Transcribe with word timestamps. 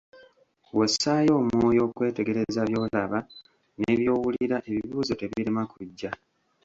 Bw'ossaayo 0.73 1.31
omwoyo 1.41 1.81
okwetegereza 1.87 2.61
by'olaba 2.69 3.19
ne 3.79 3.91
by'owulira, 3.99 4.57
ebibuzo 4.71 5.13
tebirema 5.19 5.63
kujja. 5.71 6.11